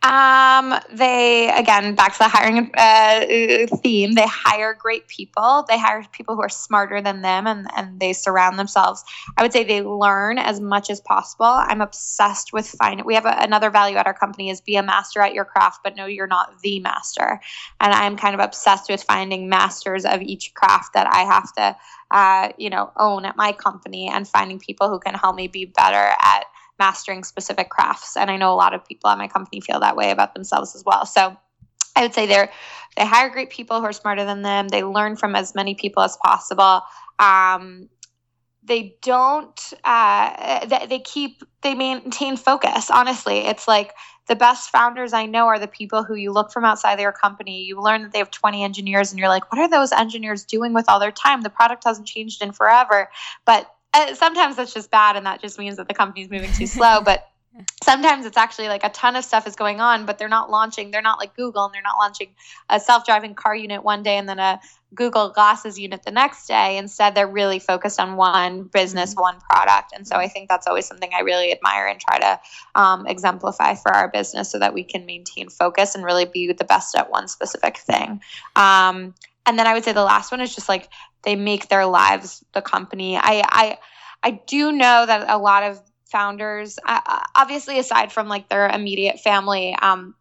[0.03, 4.15] um, they again back to the hiring uh, theme.
[4.15, 5.65] They hire great people.
[5.69, 9.05] They hire people who are smarter than them, and and they surround themselves.
[9.37, 11.47] I would say they learn as much as possible.
[11.47, 13.07] I'm obsessed with finding.
[13.07, 15.81] We have a, another value at our company is be a master at your craft,
[15.85, 17.41] but no, you're not the master.
[17.81, 21.77] And I'm kind of obsessed with finding masters of each craft that I have to,
[22.11, 25.65] uh, you know, own at my company, and finding people who can help me be
[25.65, 26.47] better at
[26.83, 28.17] mastering specific crafts.
[28.17, 30.75] And I know a lot of people at my company feel that way about themselves
[30.75, 31.07] as well.
[31.07, 31.37] So
[31.95, 32.51] I would say they're
[32.97, 34.67] they hire great people who are smarter than them.
[34.67, 36.83] They learn from as many people as possible.
[37.21, 37.89] Um,
[38.65, 43.93] they don't uh, they, they keep they maintain focus honestly it's like
[44.29, 47.63] the best founders i know are the people who you look from outside their company
[47.65, 50.73] you learn that they have 20 engineers and you're like what are those engineers doing
[50.73, 53.11] with all their time the product hasn't changed in forever
[53.45, 56.67] but uh, sometimes that's just bad and that just means that the company's moving too
[56.67, 57.29] slow but
[57.83, 60.91] sometimes it's actually like a ton of stuff is going on but they're not launching
[60.91, 62.29] they're not like google and they're not launching
[62.71, 64.61] a self-driving car unit one day and then a
[64.95, 66.77] google glasses unit the next day.
[66.79, 69.23] Instead they're really focused on one business mm-hmm.
[69.23, 69.93] one product.
[69.95, 72.41] And so i think that's always something i really admire and try to
[72.75, 76.65] um, exemplify for our business so that we can maintain focus and really be the
[76.65, 78.21] best at one specific thing.
[78.57, 79.15] Um,
[79.47, 80.89] and then i would say the last one is just like
[81.23, 83.17] they make their lives the company.
[83.17, 83.79] I I
[84.23, 89.21] I do know that a lot of founders, uh, obviously aside from like their immediate
[89.21, 90.15] family, um,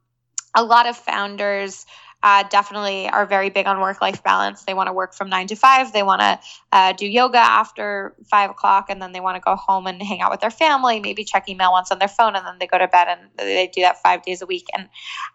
[0.56, 1.86] a lot of founders.
[2.24, 4.64] Uh, definitely are very big on work life balance.
[4.64, 5.92] They want to work from nine to five.
[5.92, 6.40] They want to
[6.72, 10.22] uh, do yoga after five o'clock, and then they want to go home and hang
[10.22, 12.78] out with their family, maybe check email once on their phone, and then they go
[12.78, 14.68] to bed and they do that five days a week.
[14.78, 14.88] And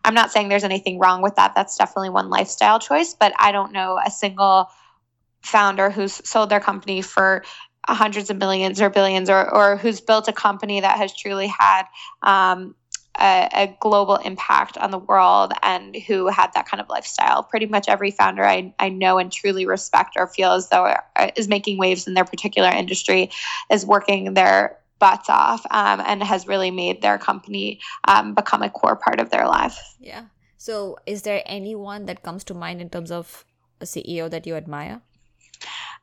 [0.04, 1.54] I'm not saying there's anything wrong with that.
[1.56, 4.70] That's definitely one lifestyle choice, but I don't know a single
[5.42, 7.44] founder who's sold their company for
[7.88, 11.84] hundreds of millions or billions or, or who's built a company that has truly had
[12.22, 12.74] um,
[13.20, 17.42] a, a, global impact on the world and who had that kind of lifestyle.
[17.42, 20.84] Pretty much every founder I, I know and truly respect or feel as though
[21.16, 23.30] uh, is making waves in their particular industry
[23.70, 28.70] is working their butts off um, and has really made their company um, become a
[28.70, 29.78] core part of their life.
[30.00, 30.24] Yeah.
[30.56, 33.44] So, is there anyone that comes to mind in terms of
[33.80, 35.02] a CEO that you admire?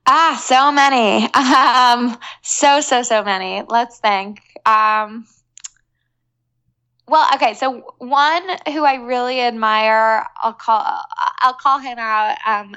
[0.06, 1.30] Ah, so many.
[1.36, 3.64] Um, so so so many.
[3.68, 4.42] Let's think.
[4.66, 5.26] Um,
[7.08, 7.54] well, okay.
[7.54, 10.84] So one who I really admire, I'll call
[11.42, 12.38] I'll call him out.
[12.46, 12.76] Um,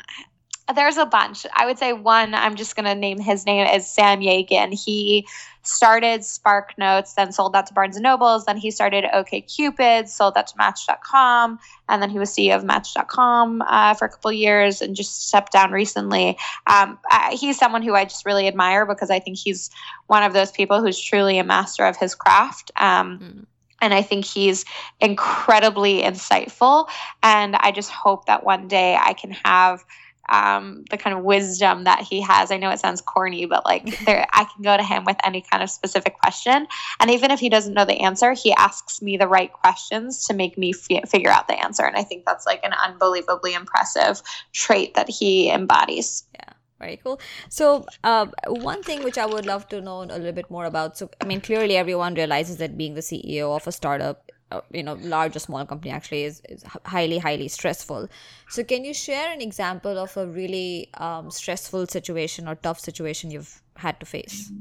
[0.74, 1.46] there's a bunch.
[1.54, 4.72] I would say one, I'm just to name his name is Sam Yagan.
[4.72, 5.26] He
[5.62, 8.46] started Spark Notes, then sold that to Barnes and Nobles.
[8.46, 11.58] Then he started OK Cupid, sold that to Match.com,
[11.88, 15.52] and then he was CEO of Match.com uh, for a couple years and just stepped
[15.52, 16.36] down recently.
[16.66, 19.70] Um, uh, he's someone who I just really admire because I think he's
[20.08, 22.72] one of those people who's truly a master of his craft.
[22.76, 23.46] Um, mm.
[23.80, 24.64] And I think he's
[25.00, 26.88] incredibly insightful.
[27.22, 29.84] And I just hope that one day I can have
[30.28, 32.50] um, the kind of wisdom that he has.
[32.50, 35.42] I know it sounds corny, but like there, I can go to him with any
[35.42, 36.66] kind of specific question,
[37.00, 40.34] and even if he doesn't know the answer, he asks me the right questions to
[40.34, 41.84] make me f- figure out the answer.
[41.84, 46.24] And I think that's like an unbelievably impressive trait that he embodies.
[46.34, 46.52] Yeah.
[46.78, 47.18] Very cool.
[47.48, 50.98] So, uh, one thing which I would love to know a little bit more about.
[50.98, 54.82] So, I mean, clearly everyone realizes that being the CEO of a startup uh, you
[54.82, 58.08] know large or small company actually is, is highly highly stressful
[58.48, 63.28] so can you share an example of a really um, stressful situation or tough situation
[63.28, 64.52] you've had to face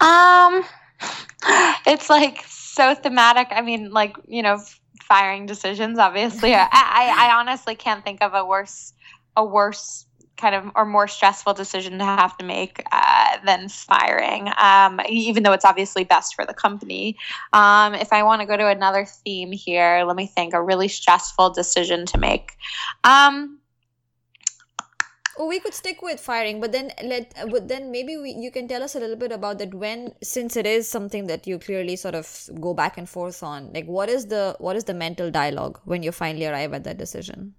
[0.00, 0.62] um
[1.86, 4.58] it's like so thematic i mean like you know
[5.02, 8.92] firing decisions obviously I, I i honestly can't think of a worse
[9.34, 10.04] a worse
[10.40, 15.42] kind of or more stressful decision to have to make uh, than firing, um, even
[15.42, 17.16] though it's obviously best for the company.
[17.52, 20.88] Um, if I want to go to another theme here, let me think a really
[20.88, 22.56] stressful decision to make.
[23.04, 23.60] Um,
[25.40, 28.68] well, we could stick with firing, but then let but then maybe we, you can
[28.68, 31.96] tell us a little bit about that when since it is something that you clearly
[31.96, 33.72] sort of go back and forth on.
[33.72, 36.98] Like, what is the what is the mental dialogue when you finally arrive at that
[36.98, 37.54] decision?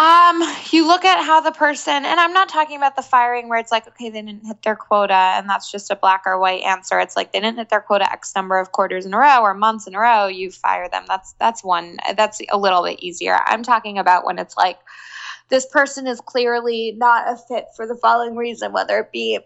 [0.00, 3.58] Um, you look at how the person, and I'm not talking about the firing where
[3.58, 6.62] it's like, okay, they didn't hit their quota, and that's just a black or white
[6.62, 6.98] answer.
[6.98, 9.52] It's like they didn't hit their quota X number of quarters in a row or
[9.52, 10.26] months in a row.
[10.26, 11.04] You fire them.
[11.06, 11.98] That's that's one.
[12.16, 13.40] That's a little bit easier.
[13.44, 14.78] I'm talking about when it's like
[15.50, 19.40] this person is clearly not a fit for the following reason, whether it be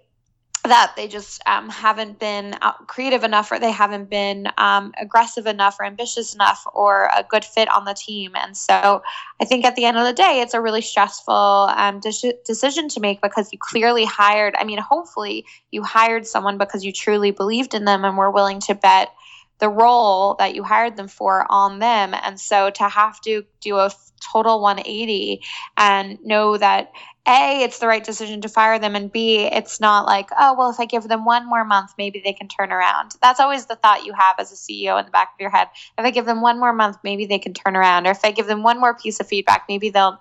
[0.65, 5.77] that they just um, haven't been creative enough or they haven't been um, aggressive enough
[5.79, 8.33] or ambitious enough or a good fit on the team.
[8.35, 9.03] And so
[9.41, 12.89] i think at the end of the day it's a really stressful um, de- decision
[12.89, 17.31] to make because you clearly hired i mean hopefully you hired someone because you truly
[17.31, 19.11] believed in them and were willing to bet
[19.59, 22.15] the role that you hired them for on them.
[22.15, 23.91] And so to have to do a
[24.33, 25.43] total 180
[25.77, 26.93] and know that
[27.27, 30.71] a it's the right decision to fire them and b it's not like oh well
[30.71, 33.13] if i give them one more month maybe they can turn around.
[33.23, 35.69] That's always the thought you have as a ceo in the back of your head.
[35.99, 38.07] If i give them one more month maybe they can turn around.
[38.07, 40.21] Or if i give them one more piece of feedback maybe they'll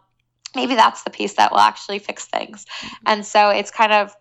[0.56, 2.66] maybe that's the piece that will actually fix things.
[2.66, 2.96] Mm-hmm.
[3.08, 4.16] and so it's kind of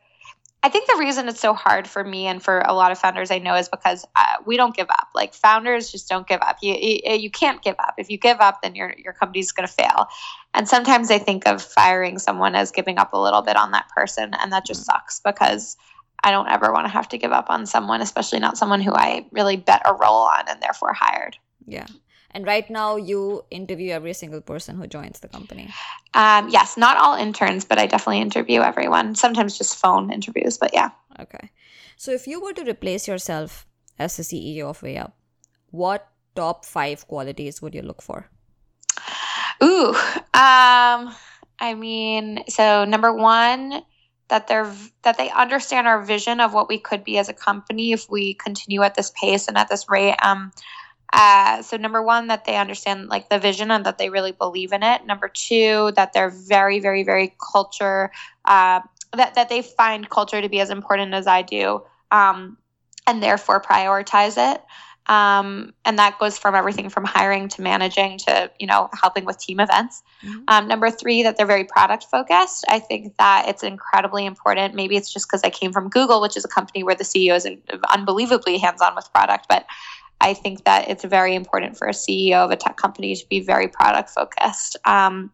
[0.65, 3.33] I think the reason it's so hard for me and for a lot of founders
[3.33, 5.09] I know is because uh, we don't give up.
[5.13, 6.59] Like founders just don't give up.
[6.63, 7.95] You, you, you can't give up.
[7.99, 10.07] If you give up, then your your company's going to fail.
[10.55, 13.89] And sometimes I think of firing someone as giving up a little bit on that
[13.89, 15.77] person, and that just sucks because
[16.23, 18.95] I don't ever want to have to give up on someone, especially not someone who
[18.95, 21.37] I really bet a role on and therefore hired.
[21.67, 21.87] Yeah.
[22.35, 25.69] And right now, you interview every single person who joins the company.
[26.15, 29.15] Um, yes, not all interns, but I definitely interview everyone.
[29.15, 30.91] Sometimes just phone interviews, but yeah.
[31.21, 31.51] Okay.
[31.97, 33.67] So, if you were to replace yourself
[33.99, 35.13] as the CEO of WayUp,
[35.71, 38.31] what top five qualities would you look for?
[39.63, 39.91] Ooh,
[40.35, 41.15] um,
[41.61, 43.83] I mean, so number one,
[44.29, 47.93] that they're that they understand our vision of what we could be as a company
[47.93, 50.17] if we continue at this pace and at this rate.
[50.23, 50.53] Um,
[51.13, 54.73] uh, so number one, that they understand like the vision and that they really believe
[54.73, 55.05] in it.
[55.07, 58.11] Number two, that they're very, very, very culture
[58.45, 58.81] uh,
[59.15, 62.57] that that they find culture to be as important as I do, um,
[63.07, 64.63] and therefore prioritize it.
[65.07, 69.39] Um, and that goes from everything from hiring to managing to you know helping with
[69.39, 70.03] team events.
[70.25, 70.45] Mm-hmm.
[70.49, 72.65] Um, number three, that they're very product focused.
[72.69, 74.75] I think that it's incredibly important.
[74.75, 77.37] Maybe it's just because I came from Google, which is a company where the CEO
[77.37, 77.47] is
[77.93, 79.67] unbelievably hands on with product, but
[80.23, 83.41] I think that it's very important for a CEO of a tech company to be
[83.41, 84.77] very product focused.
[84.85, 85.33] Um,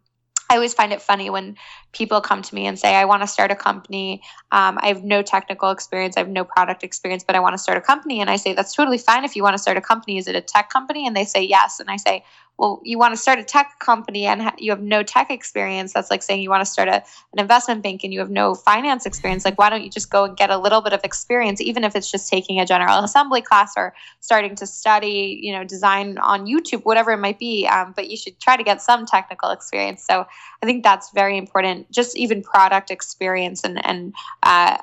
[0.51, 1.57] I always find it funny when
[1.98, 4.22] people come to me and say, I want to start a company.
[4.52, 7.58] Um, I have no technical experience, I have no product experience, but I want to
[7.58, 8.20] start a company.
[8.20, 10.16] And I say, That's totally fine if you want to start a company.
[10.16, 11.06] Is it a tech company?
[11.06, 11.80] And they say, Yes.
[11.80, 12.24] And I say,
[12.58, 15.92] well, you want to start a tech company and ha- you have no tech experience.
[15.92, 18.56] That's like saying you want to start a, an investment bank and you have no
[18.56, 19.44] finance experience.
[19.44, 21.94] Like, why don't you just go and get a little bit of experience, even if
[21.94, 26.46] it's just taking a general assembly class or starting to study, you know, design on
[26.46, 27.64] YouTube, whatever it might be.
[27.68, 30.04] Um, but you should try to get some technical experience.
[30.04, 30.26] So
[30.61, 31.88] I think that's very important.
[31.90, 34.79] Just even product experience and and uh,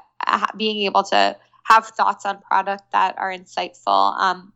[0.58, 4.18] being able to have thoughts on product that are insightful.
[4.20, 4.54] Um,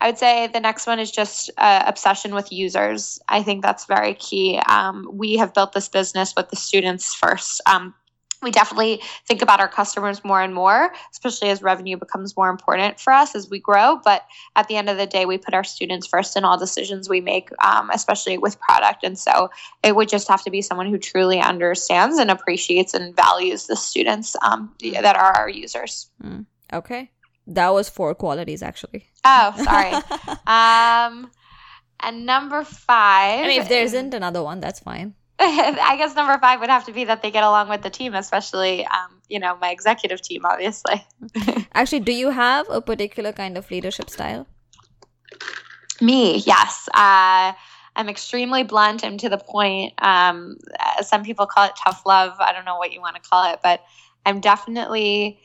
[0.00, 3.18] I would say the next one is just uh, obsession with users.
[3.28, 4.60] I think that's very key.
[4.68, 7.62] Um, we have built this business with the students first.
[7.66, 7.94] Um,
[8.42, 13.00] we definitely think about our customers more and more, especially as revenue becomes more important
[13.00, 14.00] for us as we grow.
[14.04, 17.08] But at the end of the day, we put our students first in all decisions
[17.08, 19.04] we make, um, especially with product.
[19.04, 19.50] And so
[19.82, 23.76] it would just have to be someone who truly understands and appreciates and values the
[23.76, 26.10] students um, that are our users.
[26.22, 26.46] Mm.
[26.72, 27.10] Okay.
[27.46, 29.06] That was four qualities, actually.
[29.24, 29.92] Oh, sorry.
[30.46, 31.30] um,
[32.00, 33.44] and number five.
[33.44, 35.14] I mean, if there isn't another one, that's fine.
[35.40, 38.14] I guess number five would have to be that they get along with the team,
[38.14, 41.04] especially, um, you know, my executive team, obviously.
[41.74, 44.46] Actually, do you have a particular kind of leadership style?
[46.00, 46.88] Me, yes.
[46.94, 47.52] Uh,
[47.96, 49.04] I'm extremely blunt.
[49.04, 49.92] I'm to the point.
[50.02, 50.56] Um,
[51.02, 52.36] some people call it tough love.
[52.38, 53.82] I don't know what you want to call it, but
[54.24, 55.40] I'm definitely.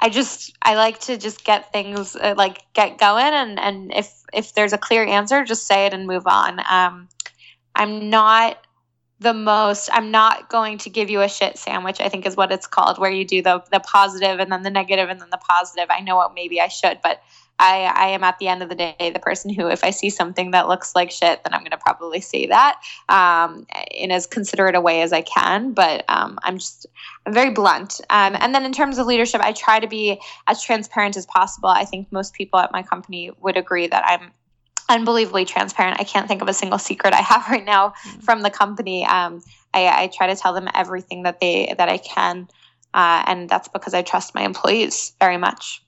[0.00, 4.12] I just I like to just get things uh, like get going, and and if
[4.32, 6.60] if there's a clear answer, just say it and move on.
[6.68, 7.08] Um,
[7.76, 8.58] I'm not
[9.22, 9.88] the most.
[9.92, 12.98] I'm not going to give you a shit sandwich i think is what it's called
[12.98, 15.86] where you do the the positive and then the negative and then the positive.
[15.90, 17.22] I know what maybe i should but
[17.58, 20.10] i i am at the end of the day the person who if i see
[20.10, 24.26] something that looks like shit then i'm going to probably say that um, in as
[24.26, 26.86] considerate a way as i can but um, i'm just
[27.26, 28.00] i'm very blunt.
[28.10, 31.68] Um, and then in terms of leadership i try to be as transparent as possible.
[31.68, 34.32] I think most people at my company would agree that i'm
[34.88, 36.00] unbelievably transparent.
[36.00, 38.20] I can't think of a single secret I have right now mm-hmm.
[38.20, 39.04] from the company.
[39.04, 39.42] Um,
[39.74, 42.48] I, I, try to tell them everything that they that I can,
[42.92, 45.82] uh, and that's because I trust my employees very much.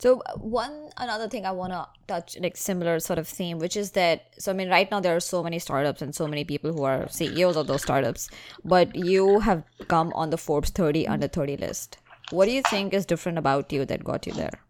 [0.00, 3.92] So one another thing I want to touch like similar sort of theme, which is
[3.92, 6.72] that so I mean right now there are so many startups and so many people
[6.72, 8.28] who are CEOs of those startups,
[8.64, 11.98] but you have come on the Forbes 30 under 30 list.
[12.30, 14.60] What do you think is different about you that got you there?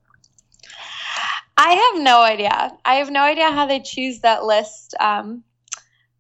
[1.57, 2.73] I have no idea.
[2.85, 4.95] I have no idea how they choose that list.
[4.99, 5.45] Um,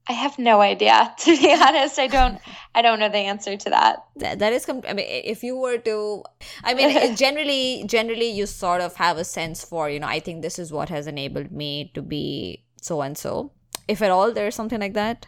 [0.06, 1.98] I have no idea, to be honest.
[1.98, 2.38] I don't.
[2.74, 4.04] I don't know the answer to that.
[4.16, 4.68] That, that is.
[4.68, 6.24] I mean, if you were to,
[6.62, 10.42] I mean, generally, generally, you sort of have a sense for, you know, I think
[10.42, 13.52] this is what has enabled me to be so and so.
[13.86, 15.26] If at all, there's something like that.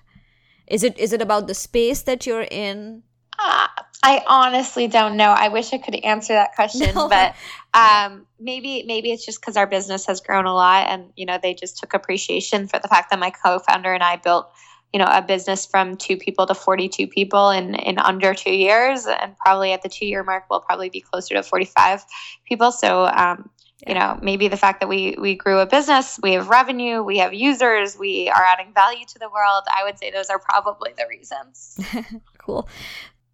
[0.66, 3.02] Is it is it about the space that you're in?
[3.38, 3.68] Uh,
[4.03, 5.30] I honestly don't know.
[5.30, 7.09] I wish I could answer that question, no.
[7.09, 7.34] but
[7.74, 11.38] um, maybe maybe it's just because our business has grown a lot, and you know
[11.42, 14.51] they just took appreciation for the fact that my co-founder and I built
[14.92, 19.07] you know a business from two people to 42 people in in under two years,
[19.07, 22.05] and probably at the two year mark we'll probably be closer to 45
[22.47, 22.72] people.
[22.72, 23.07] So.
[23.07, 23.51] Um,
[23.86, 27.18] you know maybe the fact that we we grew a business we have revenue we
[27.18, 30.92] have users we are adding value to the world i would say those are probably
[30.97, 31.78] the reasons
[32.38, 32.66] cool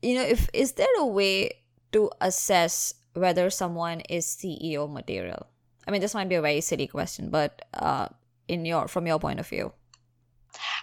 [0.03, 1.51] you know if is there a way
[1.93, 5.47] to assess whether someone is ceo material
[5.87, 8.09] i mean this might be a very silly question but uh
[8.49, 9.73] in your from your point of view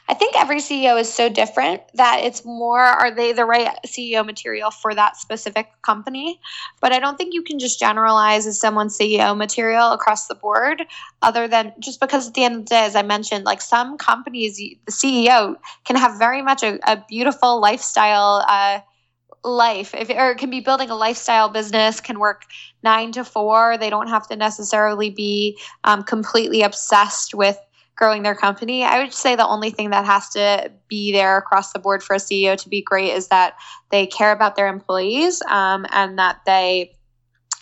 [0.08, 4.26] I think every CEO is so different that it's more are they the right CEO
[4.26, 6.42] material for that specific company?
[6.82, 10.82] But I don't think you can just generalize as someone's CEO material across the board,
[11.22, 13.98] other than just because at the end of the day, as I mentioned, like some
[13.98, 15.56] companies, the CEO
[15.86, 18.44] can have very much a, a beautiful lifestyle.
[18.48, 18.80] Uh,
[19.44, 19.94] life.
[19.94, 22.44] If or it can be building a lifestyle business can work
[22.84, 23.78] nine to four.
[23.78, 27.58] They don't have to necessarily be um, completely obsessed with
[28.00, 28.84] growing their company.
[28.86, 32.16] I would say the only thing that has to be there across the board for
[32.16, 33.56] a ceo to be great is that
[33.92, 36.96] they care about their employees um, and that they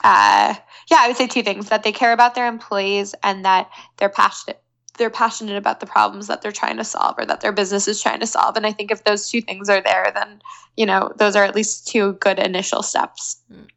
[0.04, 0.54] uh,
[0.92, 3.68] yeah i would say two things that they care about their employees and that
[3.98, 4.62] they're passionate
[4.98, 8.02] they're passionate about the problems that they're trying to solve or that their business is
[8.02, 8.58] trying to solve.
[8.58, 10.42] And I think if those two things are there, then,
[10.76, 13.38] you know, those are at least two good initial steps.
[13.52, 13.68] Mm.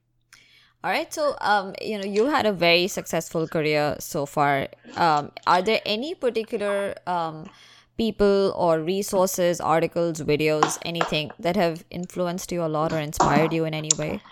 [0.82, 1.12] All right.
[1.12, 4.68] So, um, you know, you had a very successful career so far.
[4.96, 7.50] Um, are there any particular um,
[7.98, 13.66] people or resources, articles, videos, anything that have influenced you a lot or inspired you
[13.66, 14.22] in any way?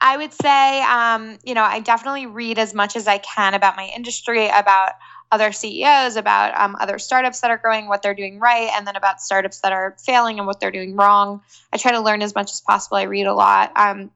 [0.00, 3.76] I would say, um, you know, I definitely read as much as I can about
[3.76, 4.92] my industry, about
[5.32, 8.96] other CEOs, about um, other startups that are growing, what they're doing right, and then
[8.96, 11.42] about startups that are failing and what they're doing wrong.
[11.72, 12.96] I try to learn as much as possible.
[12.96, 13.72] I read a lot.
[13.76, 14.10] Um,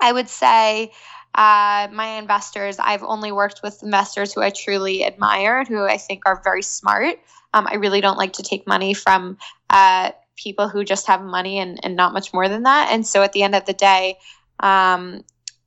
[0.00, 0.92] I would say
[1.34, 6.22] uh, my investors, I've only worked with investors who I truly admire, who I think
[6.26, 7.18] are very smart.
[7.52, 9.38] Um, I really don't like to take money from
[9.70, 12.90] uh, people who just have money and, and not much more than that.
[12.90, 14.16] And so at the end of the day,
[14.60, 15.24] um,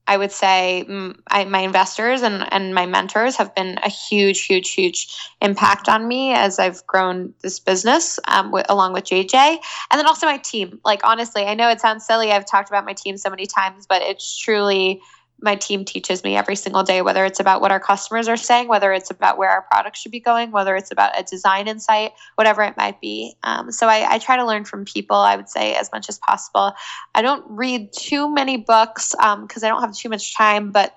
[0.10, 4.44] I would say mm, I, my investors and, and my mentors have been a huge,
[4.44, 9.36] huge, huge impact on me as I've grown this business um, w- along with JJ.
[9.36, 10.80] And then also my team.
[10.84, 12.32] Like, honestly, I know it sounds silly.
[12.32, 15.00] I've talked about my team so many times, but it's truly
[15.42, 18.68] my team teaches me every single day, whether it's about what our customers are saying,
[18.68, 22.12] whether it's about where our product should be going, whether it's about a design insight,
[22.36, 23.36] whatever it might be.
[23.44, 26.20] Um, so I, I, try to learn from people, I would say, as much as
[26.20, 26.74] possible.
[27.16, 30.96] I don't read too many books because um, I don't have too much time, but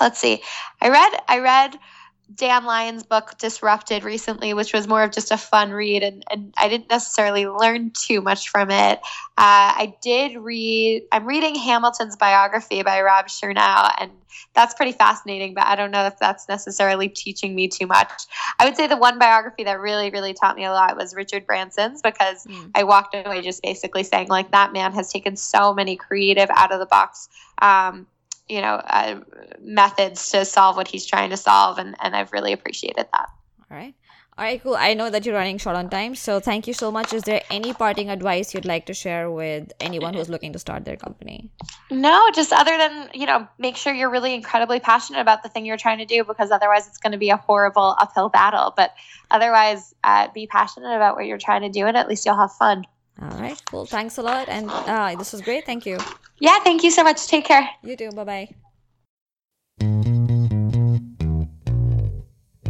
[0.00, 0.42] let's see.
[0.80, 1.78] I read, I read,
[2.34, 6.54] Dan Lyons' book Disrupted recently, which was more of just a fun read, and, and
[6.56, 8.98] I didn't necessarily learn too much from it.
[9.36, 14.10] Uh, I did read, I'm reading Hamilton's biography by Ron Chernow, and
[14.54, 18.10] that's pretty fascinating, but I don't know if that's necessarily teaching me too much.
[18.58, 21.46] I would say the one biography that really, really taught me a lot was Richard
[21.46, 22.70] Branson's because mm.
[22.74, 26.72] I walked away just basically saying, like, that man has taken so many creative out
[26.72, 27.28] of the box.
[27.60, 28.06] Um,
[28.48, 29.20] you know uh,
[29.60, 33.28] methods to solve what he's trying to solve and, and i've really appreciated that
[33.70, 33.94] all right
[34.36, 36.90] all right cool i know that you're running short on time so thank you so
[36.90, 40.58] much is there any parting advice you'd like to share with anyone who's looking to
[40.58, 41.50] start their company
[41.90, 45.64] no just other than you know make sure you're really incredibly passionate about the thing
[45.64, 48.92] you're trying to do because otherwise it's going to be a horrible uphill battle but
[49.30, 52.52] otherwise uh, be passionate about what you're trying to do and at least you'll have
[52.52, 52.84] fun
[53.22, 53.86] all right, cool.
[53.86, 54.48] Thanks a lot.
[54.48, 55.64] And uh, this was great.
[55.64, 55.98] Thank you.
[56.40, 57.26] Yeah, thank you so much.
[57.26, 57.68] Take care.
[57.82, 58.10] You too.
[58.10, 58.48] Bye bye.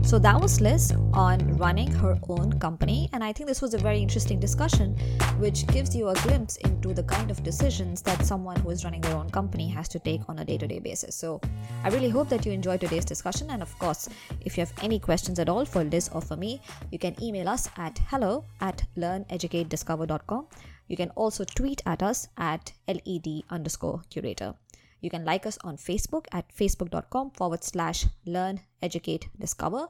[0.05, 3.79] So that was Liz on running her own company, and I think this was a
[3.79, 4.95] very interesting discussion,
[5.39, 9.01] which gives you a glimpse into the kind of decisions that someone who is running
[9.01, 11.17] their own company has to take on a day to day basis.
[11.17, 11.41] So
[11.83, 14.09] I really hope that you enjoyed today's discussion, and of course,
[14.43, 16.61] if you have any questions at all for Liz or for me,
[16.93, 20.47] you can email us at hello at learneducatediscover.com.
[20.87, 24.55] You can also tweet at us at led underscore curator.
[25.01, 29.89] You can like us on Facebook at facebook.com forward slash learn, educate, discover.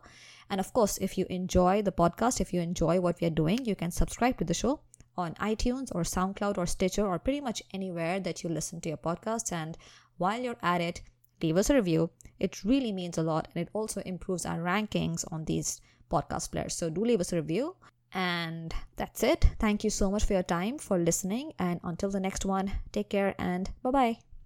[0.50, 3.64] And of course, if you enjoy the podcast, if you enjoy what we are doing,
[3.64, 4.80] you can subscribe to the show
[5.16, 8.98] on iTunes or SoundCloud or Stitcher or pretty much anywhere that you listen to your
[8.98, 9.52] podcast.
[9.52, 9.78] And
[10.18, 11.00] while you're at it,
[11.40, 12.10] leave us a review.
[12.40, 15.80] It really means a lot and it also improves our rankings on these
[16.10, 16.74] podcast players.
[16.74, 17.76] So do leave us a review.
[18.14, 19.44] And that's it.
[19.58, 21.52] Thank you so much for your time, for listening.
[21.58, 24.18] And until the next one, take care and bye bye.